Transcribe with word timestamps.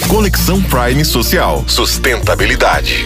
Conexão 0.00 0.60
Prime 0.62 1.04
Social. 1.04 1.62
Sustentabilidade. 1.68 3.04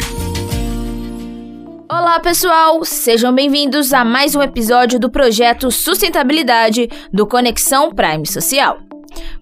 Olá, 1.89 2.21
pessoal! 2.21 2.85
Sejam 2.85 3.35
bem-vindos 3.35 3.93
a 3.93 4.05
mais 4.05 4.37
um 4.37 4.43
episódio 4.43 4.99
do 4.99 5.11
projeto 5.11 5.71
Sustentabilidade 5.71 6.89
do 7.13 7.27
Conexão 7.27 7.93
Prime 7.93 8.25
Social. 8.25 8.79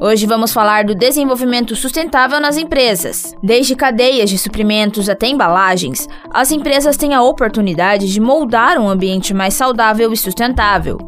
Hoje 0.07 0.27
vamos 0.27 0.53
falar 0.53 0.85
do 0.85 0.95
desenvolvimento 0.95 1.75
sustentável 1.75 2.39
nas 2.39 2.59
empresas. 2.59 3.35
Desde 3.43 3.75
cadeias 3.75 4.29
de 4.29 4.37
suprimentos 4.37 5.09
até 5.09 5.29
embalagens, 5.29 6.07
as 6.31 6.51
empresas 6.51 6.99
têm 6.99 7.15
a 7.15 7.23
oportunidade 7.23 8.13
de 8.13 8.21
moldar 8.21 8.79
um 8.79 8.87
ambiente 8.87 9.33
mais 9.33 9.55
saudável 9.55 10.13
e 10.13 10.17
sustentável. 10.19 10.99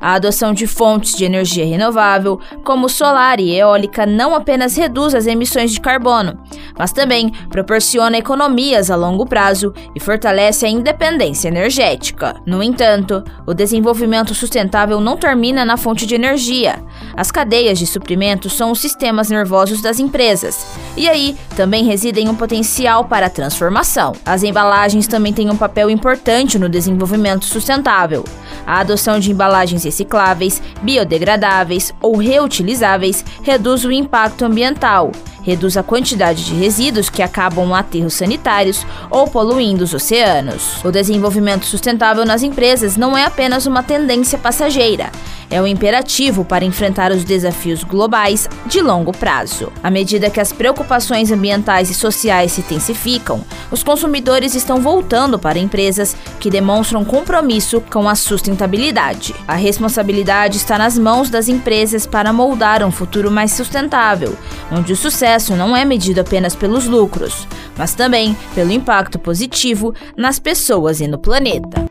A 0.00 0.14
adoção 0.14 0.54
de 0.54 0.66
fontes 0.66 1.14
de 1.14 1.26
energia 1.26 1.66
renovável, 1.66 2.40
como 2.64 2.88
solar 2.88 3.40
e 3.40 3.54
eólica, 3.54 4.06
não 4.06 4.34
apenas 4.34 4.74
reduz 4.74 5.14
as 5.14 5.26
emissões 5.26 5.70
de 5.70 5.78
carbono, 5.78 6.38
mas 6.78 6.92
também 6.92 7.30
proporciona 7.50 8.16
economias 8.16 8.90
a 8.90 8.96
longo 8.96 9.26
prazo 9.26 9.74
e 9.94 10.00
fortalece 10.00 10.64
a 10.64 10.68
independência 10.70 11.48
energética. 11.48 12.36
No 12.46 12.62
entanto, 12.62 13.22
o 13.46 13.52
desenvolvimento 13.52 14.34
sustentável 14.34 14.98
não 14.98 15.18
termina 15.18 15.62
na 15.62 15.76
fonte 15.76 16.06
de 16.06 16.14
energia. 16.14 16.82
As 17.14 17.30
cadeias 17.30 17.78
de 17.78 17.86
suprimentos 17.86 18.45
são 18.52 18.70
os 18.70 18.80
sistemas 18.80 19.30
nervosos 19.30 19.80
das 19.80 19.98
empresas, 19.98 20.66
e 20.96 21.08
aí 21.08 21.36
também 21.56 21.84
residem 21.84 22.28
um 22.28 22.34
potencial 22.34 23.04
para 23.04 23.26
a 23.26 23.30
transformação. 23.30 24.12
As 24.24 24.42
embalagens 24.42 25.06
também 25.06 25.32
têm 25.32 25.50
um 25.50 25.56
papel 25.56 25.90
importante 25.90 26.58
no 26.58 26.68
desenvolvimento 26.68 27.44
sustentável. 27.44 28.24
A 28.66 28.80
adoção 28.80 29.18
de 29.18 29.30
embalagens 29.30 29.84
recicláveis, 29.84 30.60
biodegradáveis 30.82 31.94
ou 32.00 32.16
reutilizáveis 32.16 33.24
reduz 33.42 33.84
o 33.84 33.92
impacto 33.92 34.44
ambiental 34.44 35.12
reduz 35.46 35.76
a 35.76 35.82
quantidade 35.84 36.44
de 36.44 36.54
resíduos 36.56 37.08
que 37.08 37.22
acabam 37.22 37.68
em 37.68 37.74
aterros 37.74 38.14
sanitários 38.14 38.84
ou 39.08 39.28
poluindo 39.28 39.84
os 39.84 39.94
oceanos. 39.94 40.84
O 40.84 40.90
desenvolvimento 40.90 41.64
sustentável 41.64 42.24
nas 42.24 42.42
empresas 42.42 42.96
não 42.96 43.16
é 43.16 43.24
apenas 43.24 43.64
uma 43.64 43.80
tendência 43.80 44.36
passageira, 44.36 45.12
é 45.50 45.60
um 45.60 45.66
imperativo 45.66 46.44
para 46.44 46.64
enfrentar 46.64 47.12
os 47.12 47.24
desafios 47.24 47.84
globais 47.84 48.48
de 48.66 48.80
longo 48.80 49.12
prazo. 49.12 49.72
À 49.82 49.90
medida 49.90 50.30
que 50.30 50.40
as 50.40 50.52
preocupações 50.52 51.30
ambientais 51.30 51.90
e 51.90 51.94
sociais 51.94 52.52
se 52.52 52.60
intensificam, 52.60 53.44
os 53.70 53.82
consumidores 53.82 54.54
estão 54.54 54.80
voltando 54.80 55.38
para 55.38 55.58
empresas 55.58 56.16
que 56.40 56.50
demonstram 56.50 57.04
compromisso 57.04 57.80
com 57.80 58.08
a 58.08 58.14
sustentabilidade. 58.14 59.34
A 59.46 59.54
responsabilidade 59.54 60.56
está 60.56 60.78
nas 60.78 60.98
mãos 60.98 61.30
das 61.30 61.48
empresas 61.48 62.06
para 62.06 62.32
moldar 62.32 62.84
um 62.84 62.90
futuro 62.90 63.30
mais 63.30 63.52
sustentável, 63.52 64.36
onde 64.70 64.92
o 64.92 64.96
sucesso 64.96 65.54
não 65.54 65.76
é 65.76 65.84
medido 65.84 66.20
apenas 66.20 66.54
pelos 66.54 66.86
lucros, 66.86 67.46
mas 67.76 67.94
também 67.94 68.36
pelo 68.54 68.72
impacto 68.72 69.18
positivo 69.18 69.94
nas 70.16 70.38
pessoas 70.38 71.00
e 71.00 71.06
no 71.06 71.18
planeta. 71.18 71.85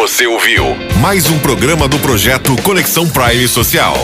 Você 0.00 0.26
ouviu 0.26 0.64
mais 0.98 1.28
um 1.28 1.38
programa 1.40 1.86
do 1.86 1.98
projeto 1.98 2.56
Conexão 2.62 3.06
Prime 3.06 3.46
Social. 3.46 3.94